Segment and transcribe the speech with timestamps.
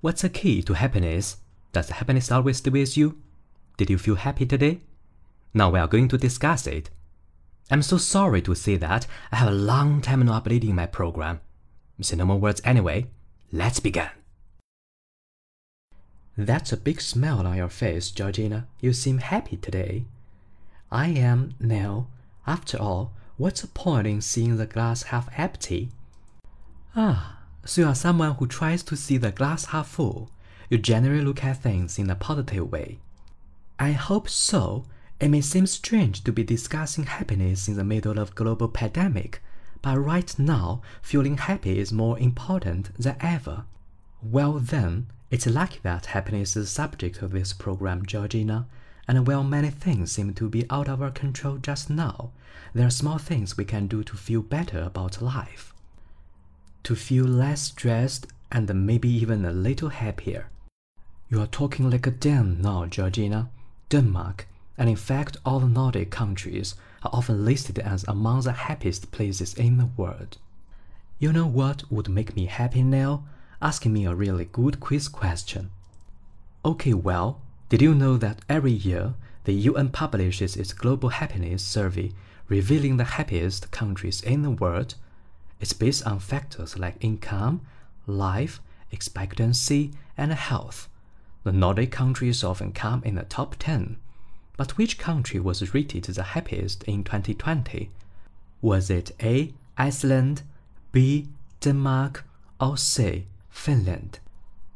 [0.00, 1.36] What's the key to happiness?
[1.72, 3.20] Does happiness always stay with you?
[3.76, 4.80] Did you feel happy today?
[5.52, 6.88] Now we are going to discuss it.
[7.70, 11.40] I'm so sorry to say that I have a long time not updating my program.
[12.00, 13.08] Say no more words anyway.
[13.52, 14.08] Let's begin.
[16.34, 18.66] That's a big smile on your face, Georgina.
[18.80, 20.06] You seem happy today.
[20.90, 22.06] I am now.
[22.46, 25.90] After all, what's the point in seeing the glass half empty?
[26.96, 30.30] Ah, so you are someone who tries to see the glass half full.
[30.68, 32.98] You generally look at things in a positive way.
[33.78, 34.84] I hope so.
[35.20, 39.42] It may seem strange to be discussing happiness in the middle of global pandemic,
[39.82, 43.64] but right now, feeling happy is more important than ever.
[44.22, 48.66] Well then, it's lucky that happiness is the subject of this program, Georgina.
[49.08, 52.30] And while many things seem to be out of our control just now,
[52.74, 55.74] there are small things we can do to feel better about life.
[56.84, 60.48] To feel less stressed and maybe even a little happier.
[61.28, 63.50] You are talking like a Dan now, Georgina.
[63.90, 64.46] Denmark,
[64.78, 69.54] and in fact all the Nordic countries, are often listed as among the happiest places
[69.54, 70.38] in the world.
[71.18, 73.24] You know what would make me happy now?
[73.60, 75.70] Asking me a really good quiz question.
[76.64, 82.12] Okay, well, did you know that every year the UN publishes its Global Happiness Survey
[82.48, 84.94] revealing the happiest countries in the world?
[85.60, 87.60] It's based on factors like income,
[88.06, 90.88] life, expectancy, and health.
[91.44, 93.96] The Nordic countries often come in the top 10.
[94.56, 97.90] But which country was rated the happiest in 2020?
[98.62, 99.54] Was it A.
[99.78, 100.42] Iceland,
[100.92, 101.28] B.
[101.60, 102.24] Denmark,
[102.60, 103.26] or C.
[103.50, 104.18] Finland?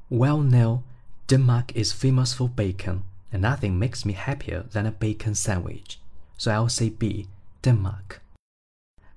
[0.08, 0.84] Well, now,
[1.28, 5.98] Denmark is famous for bacon, and nothing makes me happier than a bacon sandwich.
[6.38, 7.26] So I'll say B.
[7.62, 8.22] Denmark.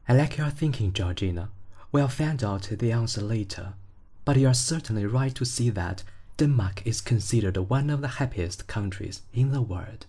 [0.07, 1.49] I like your thinking, Georgina.
[1.91, 3.73] We'll find out the answer later.
[4.25, 6.03] But you are certainly right to see that
[6.37, 10.05] Denmark is considered one of the happiest countries in the world.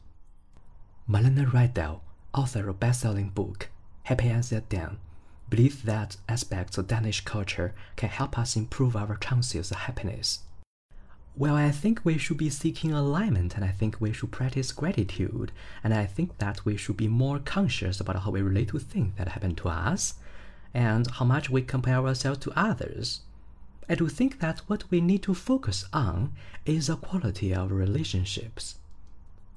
[1.08, 2.02] Malene Riedel,
[2.34, 3.70] author of best-selling book
[4.02, 4.98] Happy as a Dan,
[5.48, 10.40] believes that aspects of Danish culture can help us improve our chances of happiness.
[11.36, 15.52] Well, I think we should be seeking alignment, and I think we should practice gratitude,
[15.84, 19.14] and I think that we should be more conscious about how we relate to things
[19.16, 20.14] that happen to us,
[20.74, 23.20] and how much we compare ourselves to others.
[23.88, 26.32] I do think that what we need to focus on
[26.66, 28.76] is the quality of relationships.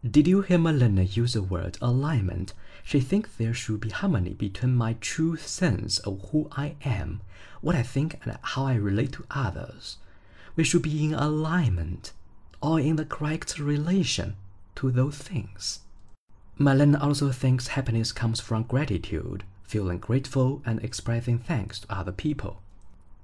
[0.09, 2.53] Did you hear Malene use the word alignment?
[2.83, 7.22] She thinks there should be harmony between my true sense of who I am,
[7.61, 9.97] what I think, and how I relate to others.
[10.55, 12.13] We should be in alignment,
[12.61, 14.35] or in the correct relation
[14.75, 15.81] to those things.
[16.57, 22.61] Malene also thinks happiness comes from gratitude, feeling grateful and expressing thanks to other people.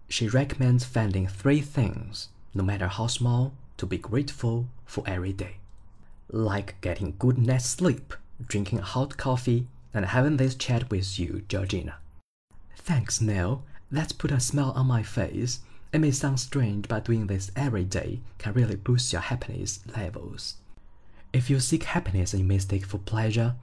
[0.09, 5.57] She recommends finding three things, no matter how small, to be grateful for every day
[6.29, 8.13] like getting good night's sleep,
[8.45, 11.97] drinking hot coffee, and having this chat with you, Georgina.
[12.75, 13.63] Thanks, Neil.
[13.91, 15.61] That's put a smile on my face.
[15.93, 20.55] It may sound strange, but doing this every day can really boost your happiness levels.
[21.31, 23.55] If you seek happiness and mistake for pleasure,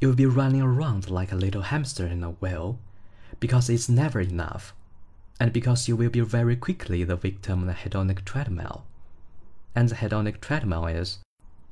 [0.00, 2.78] you will be running around like a little hamster in a wheel,
[3.40, 4.74] because it's never enough,
[5.40, 8.84] and because you will be very quickly the victim of the hedonic treadmill.
[9.74, 11.18] And the hedonic treadmill is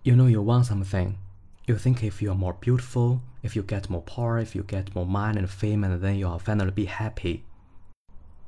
[0.02, 1.18] you know you want something.
[1.66, 4.94] You think if you are more beautiful, if you get more power, if you get
[4.94, 7.44] more money and fame, and then you'll finally be happy.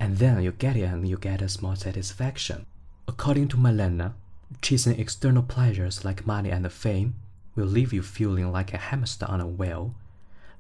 [0.01, 2.67] And then you get it and you get a small satisfaction.
[3.07, 4.15] According to Malene,
[4.63, 7.15] chasing external pleasures like money and fame
[7.55, 9.95] will leave you feeling like a hamster on a wheel,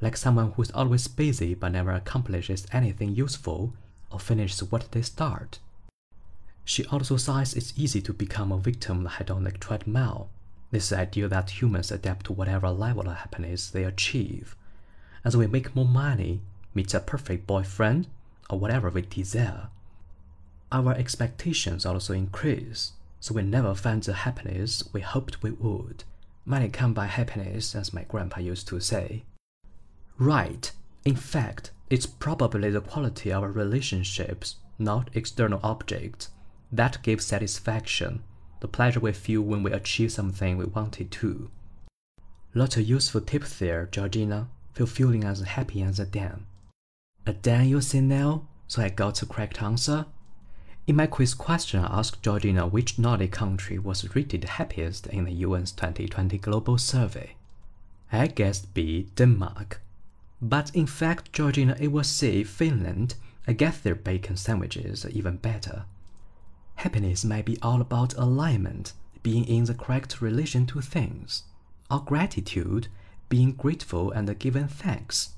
[0.00, 3.74] like someone who's always busy but never accomplishes anything useful
[4.10, 5.58] or finishes what they start.
[6.64, 10.30] She also says it's easy to become a victim of the hedonic treadmill
[10.74, 14.56] this idea that humans adapt to whatever level of happiness they achieve.
[15.24, 16.40] As we make more money,
[16.74, 18.08] meet a perfect boyfriend,
[18.50, 19.68] or whatever we desire,
[20.72, 26.02] our expectations also increase, so we never find the happiness we hoped we would.
[26.46, 29.24] Money can buy happiness, as my grandpa used to say.
[30.18, 30.70] Right.
[31.04, 36.30] In fact, it's probably the quality of our relationships, not external objects,
[36.72, 38.22] that gives satisfaction
[38.60, 41.50] the pleasure we feel when we achieve something we wanted to.
[42.54, 44.48] Lots of useful tips there, Georgina.
[44.72, 46.46] Feel feeling as happy as a Dan.
[47.26, 48.48] A Dan, you say now?
[48.66, 50.06] So I got the correct answer?
[50.86, 55.42] In my quiz question, I asked Georgina which Nordic country was rated happiest in the
[55.42, 57.36] UN's 2020 Global Survey.
[58.12, 59.80] I guessed B, Denmark.
[60.42, 63.14] But in fact, Georgina, it was C, Finland.
[63.46, 65.86] I guess their bacon sandwiches are even better.
[66.74, 68.92] Happiness might be all about alignment,
[69.22, 71.44] being in the correct relation to things,
[71.90, 72.88] or gratitude,
[73.30, 75.30] being grateful and giving thanks.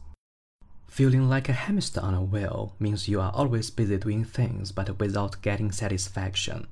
[0.89, 4.99] Feeling like a hamster on a wheel means you are always busy doing things but
[4.99, 6.67] without getting satisfaction,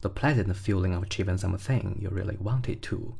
[0.00, 3.14] the pleasant feeling of achieving something you really wanted to.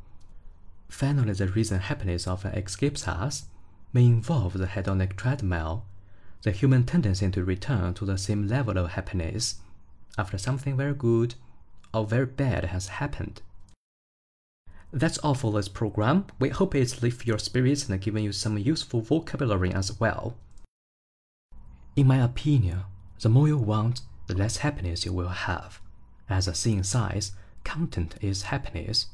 [0.89, 3.45] Finally, the reason happiness often escapes us
[3.93, 5.85] may involve the hedonic treadmill,
[6.43, 9.57] the human tendency to return to the same level of happiness
[10.17, 11.35] after something very good
[11.93, 13.43] or very bad has happened.
[14.93, 16.25] That's all for this program.
[16.39, 20.37] We hope it's lifted your spirits and given you some useful vocabulary as well.
[21.95, 22.85] In my opinion,
[23.21, 25.81] the more you want, the less happiness you will have.
[26.29, 27.33] As a saying says,
[27.65, 29.07] content is happiness.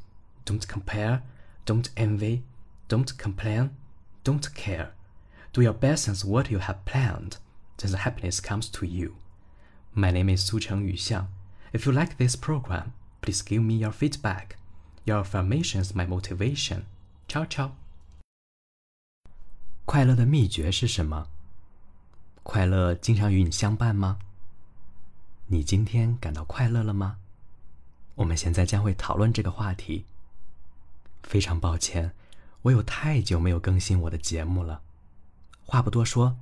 [0.45, 1.23] Don't compare,
[1.67, 2.45] don't envy,
[2.89, 3.71] don't complain,
[4.23, 4.93] don't care.
[5.53, 7.39] Do your best as what you have planned,
[7.79, 9.17] then the happiness comes to you.
[9.95, 10.97] My name is Su Cheng Yu
[11.73, 12.93] If you like this program,
[13.23, 14.57] please give me your feedback.
[15.07, 16.85] Your formations, my motivation.
[17.29, 17.73] Ciao ciao.
[19.85, 21.29] 快乐的秘诀是什么？
[22.43, 24.19] 快乐经常与你相伴吗？
[25.49, 27.19] 你今天感到快乐了吗？
[28.15, 30.07] 我们现在将会讨论这个话题。
[31.23, 32.15] 非常抱歉，
[32.63, 34.81] 我有太久没有更新我的节目了。
[35.67, 36.39] 话不多说，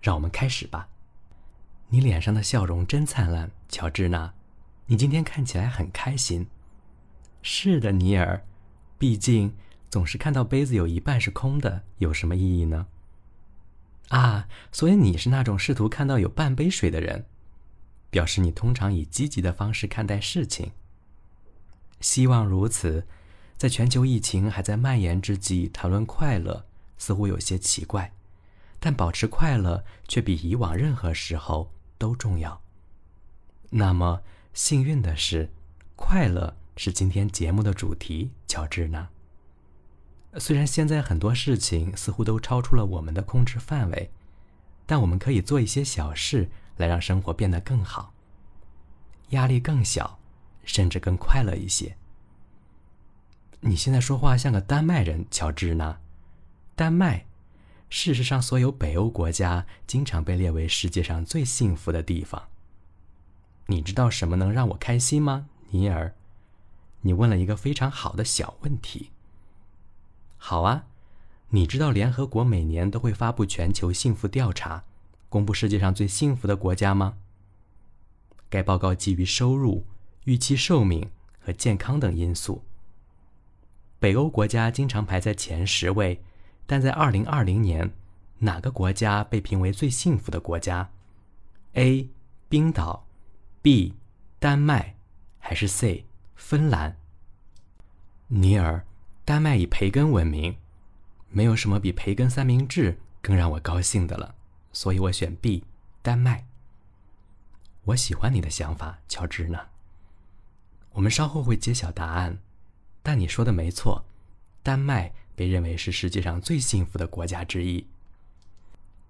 [0.00, 0.88] 让我们开始吧。
[1.88, 4.32] 你脸上的笑容真灿烂，乔治娜，
[4.86, 6.48] 你今天看起来很开心。
[7.50, 8.44] 是的，尼尔，
[8.98, 9.54] 毕竟
[9.88, 12.88] 总是看到杯子有一半是空的，有什么意义呢？
[14.08, 17.24] 啊，所以你是那种试图看到有半杯水的人，
[18.10, 20.72] 表示你通常以积极的方式看待事情。
[22.02, 23.06] 希望如此。
[23.56, 26.66] 在全球疫情还在蔓延之际，谈论快乐
[26.98, 28.12] 似乎有些奇怪，
[28.78, 32.60] 但保持快乐却比以往任何时候都重要。
[33.70, 34.20] 那么
[34.52, 35.50] 幸运的是，
[35.96, 39.08] 快乐是今天节目的主题，乔治呢？
[40.34, 44.12] 虽然现在很多事情似乎都超出了我们的控制范围，
[44.86, 48.14] 但我们可以做一些小事来让生活变得更好，
[49.30, 50.20] 压力更小，
[50.62, 51.96] 甚至更快乐一些。
[53.58, 55.98] 你现在说话像个丹麦人，乔治呢？
[56.76, 57.26] 丹麦，
[57.90, 62.40] 事实上，所有北欧国家经常被列为世界上最幸福的地方。
[63.66, 66.14] 你知道什么能让我开心吗，尼尔？
[67.02, 69.10] 你问了一个非常好的小问题。
[70.36, 70.86] 好啊，
[71.50, 74.84] 你知道联合国每年都会发布全球幸福调查，
[75.28, 77.16] 公布世界上最幸福的国家吗？
[78.48, 79.84] 该报告基于收入、
[80.24, 82.62] 预期寿命和健康等因素。
[83.98, 86.22] 北欧国家经常排在前十位，
[86.66, 87.92] 但在2020年，
[88.38, 90.90] 哪个国家被评为最幸福的国家
[91.74, 92.08] ？A.
[92.48, 93.06] 冰岛
[93.60, 93.94] ，B.
[94.38, 94.94] 丹麦，
[95.38, 96.06] 还是 C.
[96.38, 96.96] 芬兰？
[98.28, 98.86] 尼尔。
[99.24, 100.56] 丹麦以培根闻名，
[101.28, 104.34] 没有什么比培根三明治更让我高兴的了，
[104.72, 105.64] 所以我选 B，
[106.00, 106.46] 丹麦。
[107.84, 109.58] 我喜欢你的想法，乔治呢？
[110.92, 112.38] 我们稍后会揭晓答案，
[113.02, 114.06] 但你说的没错，
[114.62, 117.86] 丹麦被认为是世界上最幸福的国家之一。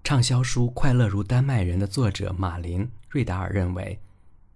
[0.03, 4.01] 畅销书《快乐如丹麦人》的作者马林·瑞达尔认为，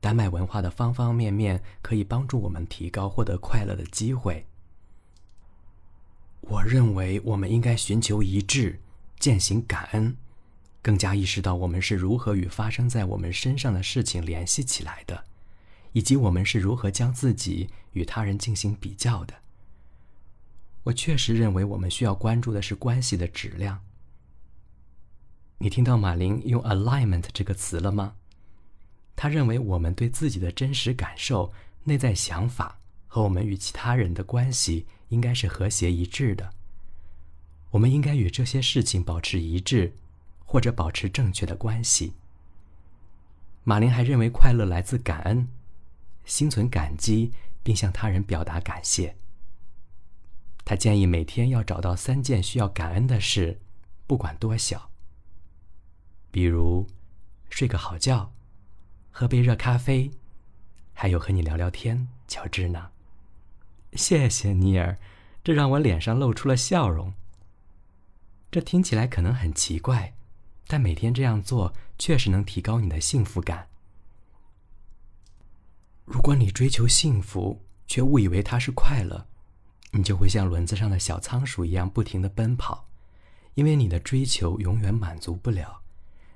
[0.02, 4.44] 丹麦文化的方方面面可以帮助我们提高获得快乐的机会。
[6.40, 8.80] 我认为我们应该寻求一致，
[9.20, 10.16] 践行感恩，
[10.82, 15.24] 更加意识到我们是如何与发生在我们身上的事情联系起来的，
[15.92, 19.34] 以及我们是如何将自己与他人进行比较的。
[20.82, 23.84] 我确实认为我们需要关注的是关系的质量。
[25.58, 28.16] 你听到马林用 “alignment” 这个词了吗？
[29.16, 31.52] 他认为我们对自己的真实感受、
[31.84, 34.86] 内在想法和我们与其他人的关系。
[35.12, 36.54] 应该是和谐一致的。
[37.72, 39.94] 我们应该与这些事情保持一致，
[40.46, 42.14] 或者保持正确的关系。
[43.62, 45.48] 马林还认为，快乐来自感恩，
[46.24, 49.14] 心存感激，并向他人表达感谢。
[50.64, 53.60] 他建议每天要找到三件需要感恩的事，
[54.06, 54.90] 不管多小。
[56.30, 56.86] 比如，
[57.50, 58.32] 睡个好觉，
[59.14, 60.10] 喝杯热咖啡，
[60.94, 62.90] 还有和你聊聊天，乔治呢？
[63.92, 64.98] 谢谢尼尔，
[65.44, 67.12] 这让我脸上露出了笑容。
[68.50, 70.14] 这听起来可能很奇怪，
[70.66, 73.68] 但每天这样做确实能提高你的幸福感。
[76.06, 79.26] 如果你追求幸福，却误以为它是快乐，
[79.90, 82.88] 你就会像轮子上的小仓鼠一样不停的奔跑，
[83.54, 85.81] 因为你的追求永远满足不了，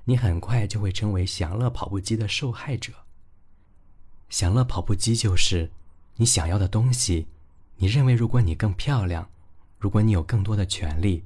[0.09, 2.93] 你很快就会成为享乐跑步机的受害者。
[4.29, 5.69] 享乐跑步机就是
[6.15, 7.27] 你想要的东西。
[7.75, 9.29] 你认为，如果你更漂亮，
[9.77, 11.25] 如果你有更多的权利，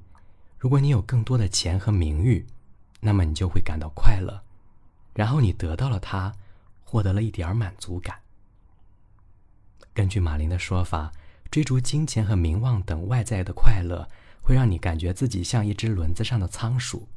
[0.57, 2.47] 如果你有更多的钱和名誉，
[2.99, 4.41] 那么你就会感到快乐。
[5.13, 6.33] 然后你得到了它，
[6.83, 8.19] 获得了一点满足感。
[9.93, 11.11] 根据马林的说法，
[11.51, 14.09] 追逐金钱和名望等外在的快乐，
[14.41, 17.07] 会让你感觉自己像一只轮子上的仓鼠，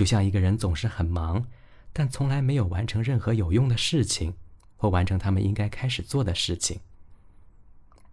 [0.00, 1.44] 就像一个人总是很忙，
[1.92, 4.32] 但从来没有完成任何有用的事情，
[4.78, 6.80] 或完成他们应该开始做的事情。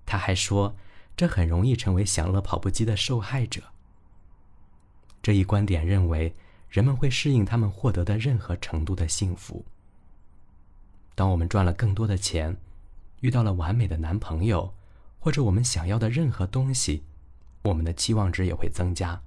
[0.06, 0.76] 他还说，
[1.16, 3.64] 这很容易成为享乐跑步机的受害者。
[5.22, 6.36] 这一观点认为，
[6.70, 9.64] 人们会适应他们获得的任何程度的幸福。
[11.16, 12.58] 当我们赚了更多的钱，
[13.22, 14.74] 遇到了完美的男朋友，
[15.20, 17.04] 或者我们想要的任何东西，
[17.62, 19.22] 我们的期望值也会增加。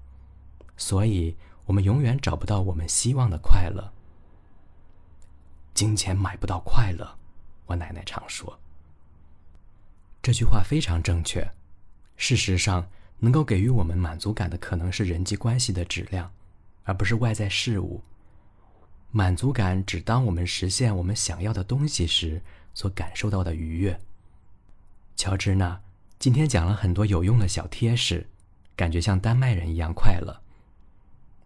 [0.76, 1.36] 所以，
[1.70, 3.92] 我们永远找不到我们希望的快乐。
[5.72, 7.16] 金钱买不到快乐，
[7.66, 8.58] 我奶奶常说。
[10.20, 11.48] 这句话非常正确。
[12.16, 12.88] 事实上，
[13.20, 16.32] 能够给予我们满足感的可能是人际关系的质量，
[16.82, 18.02] 而不是外在事物。
[19.12, 22.42] 满足感只当我们实现我们想要的东西时
[22.74, 23.96] 所感受到的愉悦。
[25.14, 25.80] 乔治娜
[26.18, 28.26] 今天讲了很多有用的小贴士，
[28.74, 30.42] 感觉像丹麦人一样快乐。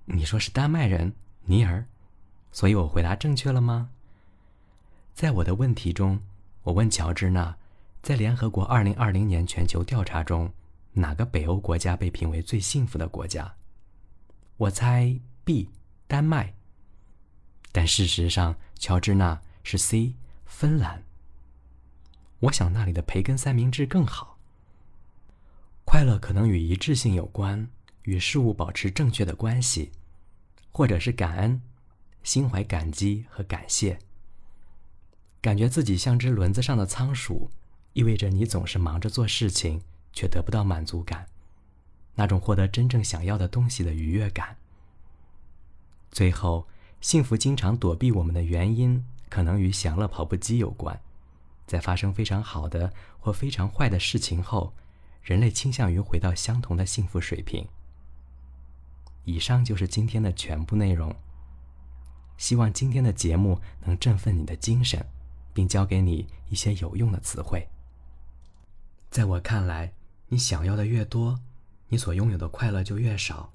[0.06, 1.86] 你说是丹麦人尼尔，
[2.52, 3.90] 所以我回答正确了吗？
[5.14, 6.20] 在我的问题中，
[6.62, 7.56] 我问乔治娜。
[8.02, 10.52] 在联合国二零二零年全球调查中，
[10.92, 13.54] 哪个北欧国家被评为最幸福的国家？
[14.58, 15.70] 我猜 B，
[16.06, 16.52] 丹麦。
[17.72, 21.02] 但事实上，乔治娜是 C，芬兰。
[22.40, 24.36] 我想那里的培根三明治更好。
[25.86, 27.70] 快乐可能与一致性有关，
[28.04, 29.92] 与事物保持正确的关系，
[30.72, 31.60] 或者是感恩，
[32.22, 33.98] 心怀感激和感谢。
[35.42, 37.50] 感觉自己像只轮子上的仓鼠。
[37.92, 39.80] 意味着你总是忙着做事情，
[40.12, 41.28] 却得不到满足感，
[42.16, 44.56] 那种获得真正想要的东西的愉悦感。
[46.10, 46.66] 最后，
[47.00, 51.00] 幸福经常躲避我们的原因，可能与享乐跑步机有关。
[51.68, 54.74] 在发生非常好的或非常坏的事情后，
[55.22, 57.64] 人类倾向于回到相同的幸福水平。
[59.24, 61.14] 以上就是今天的全部内容。
[62.36, 65.06] 希望今天的节目能振奋你的精神，
[65.52, 67.68] 并教给你一些有用的词汇。
[69.10, 69.92] 在我看来，
[70.28, 71.40] 你想要的越多，
[71.88, 73.52] 你所拥有的快乐就越少。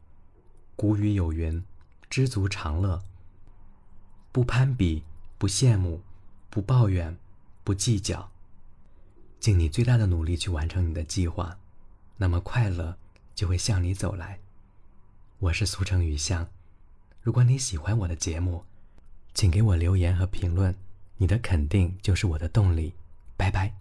[0.75, 1.61] 古语有云
[2.09, 3.03] ：“知足常乐。”
[4.31, 5.03] 不攀比，
[5.37, 6.01] 不羡慕，
[6.49, 7.17] 不抱怨，
[7.65, 8.31] 不计较，
[9.39, 11.57] 尽你最大的努力去完成你的计划，
[12.15, 12.97] 那么快乐
[13.35, 14.39] 就会向你走来。
[15.39, 16.49] 我是苏城雨香，
[17.21, 18.65] 如果你喜欢我的节目，
[19.33, 20.75] 请给我留言和评论，
[21.15, 22.93] 你的肯定就是我的动力。
[23.37, 23.73] 拜拜。